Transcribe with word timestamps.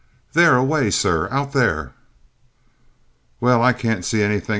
"There 0.33 0.55
away, 0.55 0.89
sir; 0.89 1.29
out 1.29 1.51
there!" 1.53 1.93
"Well, 3.39 3.61
I 3.61 3.71
can't 3.71 4.03
see 4.03 4.23
anything!" 4.23 4.49